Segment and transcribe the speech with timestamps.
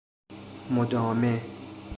[0.73, 1.41] مدامه